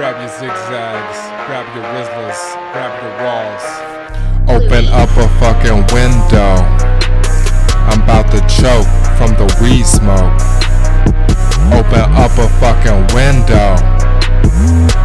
grab 0.00 0.16
your 0.16 0.30
zigzags, 0.30 1.18
grab 1.44 1.68
your 1.76 1.84
Rizlas, 1.92 2.40
grab 2.72 2.88
your 3.04 3.12
walls. 3.20 3.64
Open 4.48 4.88
up 4.88 5.12
a 5.20 5.28
fucking 5.36 5.84
window. 5.92 6.56
I'm 7.84 8.00
about 8.04 8.30
to 8.32 8.40
choke 8.48 8.88
from 9.20 9.36
the 9.36 9.44
weed 9.60 9.84
smoke. 9.84 10.40
Open 11.76 12.00
up 12.16 12.32
a 12.40 12.48
fucking 12.56 13.12
window. 13.12 13.76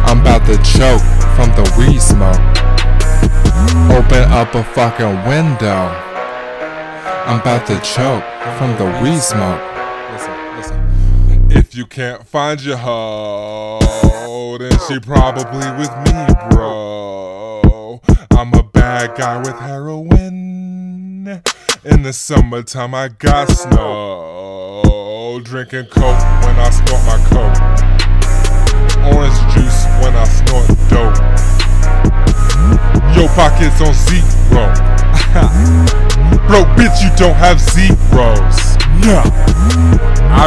I'm 0.08 0.22
about 0.22 0.46
to 0.46 0.56
choke 0.64 1.04
from 1.36 1.52
the 1.60 1.70
weed 1.76 2.00
smoke. 2.00 2.40
Open 3.92 4.24
up 4.32 4.54
a 4.54 4.64
fucking 4.64 5.28
window. 5.28 5.92
I'm 7.28 7.40
about 7.42 7.66
to 7.66 7.78
choke 7.80 8.24
from 8.56 8.74
the 8.78 8.98
weed 9.02 9.20
smoke. 9.20 9.75
You 11.76 11.84
can't 11.84 12.26
find 12.26 12.58
your 12.64 12.78
hoe, 12.78 14.56
then 14.58 14.72
she 14.88 14.98
probably 14.98 15.70
with 15.78 15.94
me, 16.06 16.26
bro. 16.48 18.00
I'm 18.30 18.54
a 18.54 18.62
bad 18.62 19.14
guy 19.14 19.36
with 19.36 19.58
heroin. 19.58 21.42
In 21.84 22.02
the 22.02 22.14
summertime, 22.14 22.94
I 22.94 23.08
got 23.08 23.50
snow. 23.50 25.38
Drinking 25.44 25.88
coke 25.90 26.18
when 26.46 26.56
I 26.56 26.70
snort 26.70 27.04
my 27.04 27.18
coke. 27.28 27.60
Orange 29.12 29.36
juice 29.52 29.84
when 30.00 30.16
I 30.16 30.24
snort 30.24 30.68
dope. 30.88 31.20
Your 33.14 33.28
pockets 33.36 33.82
on 33.82 33.92
zero. 33.92 34.72
Bro, 36.48 36.64
bitch, 36.74 37.02
you 37.04 37.14
don't 37.18 37.36
have 37.36 37.60
zeros. 37.60 38.78
No. 39.04 39.85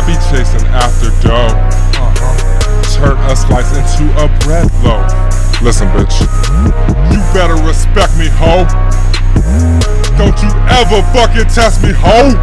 Be 0.09 0.15
chasing 0.33 0.65
after 0.73 1.13
dough. 1.21 1.53
Uh-huh. 1.53 2.81
Turn 2.97 3.17
a 3.29 3.35
slice 3.35 3.69
into 3.77 4.09
a 4.17 4.25
bread 4.41 4.65
loaf. 4.81 5.05
Listen, 5.61 5.85
bitch. 5.93 6.25
You 7.13 7.21
better 7.29 7.53
respect 7.61 8.17
me, 8.17 8.25
ho. 8.25 8.65
Don't 10.17 10.33
you 10.41 10.49
ever 10.65 11.05
fucking 11.13 11.45
test 11.53 11.83
me, 11.83 11.93
ho. 11.93 12.33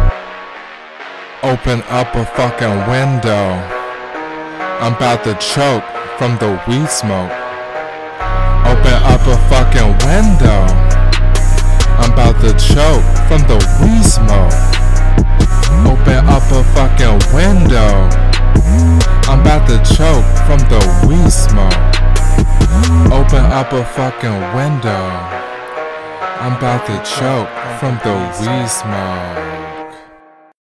Open 1.43 1.83
up 1.91 2.15
a 2.15 2.23
fucking 2.39 2.87
window. 2.87 3.59
I'm 4.79 4.95
about 4.95 5.25
to 5.25 5.35
choke 5.35 5.83
from 6.15 6.39
the 6.39 6.55
weed 6.71 6.87
smoke. 6.87 7.35
Open 8.63 8.95
up 9.11 9.27
a 9.27 9.35
fucking 9.51 9.91
window. 10.07 10.63
I'm 11.99 12.13
about 12.15 12.39
to 12.47 12.55
choke 12.55 13.03
from 13.27 13.43
the 13.43 13.59
weed 13.83 14.05
smoke. 14.07 14.86
Open 15.85 16.25
up 16.27 16.43
a 16.51 16.63
fucking 16.75 17.19
window. 17.33 18.09
I'm 19.29 19.41
about 19.41 19.67
to 19.67 19.77
choke 19.95 20.25
from 20.47 20.59
the 20.71 20.81
weed 21.07 21.29
smoke. 21.29 21.73
Open 23.11 23.45
up 23.51 23.73
a 23.73 23.83
fucking 23.83 24.39
window. 24.55 25.03
I'm 26.39 26.55
about 26.55 26.85
to 26.87 26.95
choke 27.03 27.49
from 27.79 27.99
the 28.03 28.15
weed 28.39 28.67
smoke. 28.69 29.66